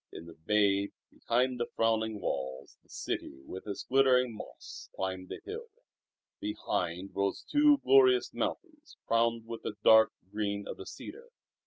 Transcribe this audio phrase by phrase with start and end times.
[0.11, 5.41] In the bay behind the frowning walls the city with its glittering mosques climbed the
[5.45, 5.67] hill.
[6.39, 11.29] Behind rose two glorious mountains crowned with the dark green of the cedar.